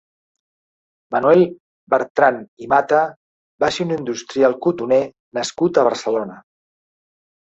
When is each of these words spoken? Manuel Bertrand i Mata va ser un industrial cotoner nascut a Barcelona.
Manuel 1.15 1.43
Bertrand 1.93 2.63
i 2.65 2.69
Mata 2.71 3.01
va 3.65 3.69
ser 3.75 3.85
un 3.87 3.93
industrial 3.97 4.57
cotoner 4.67 5.01
nascut 5.39 5.77
a 5.77 5.87
Barcelona. 5.89 6.39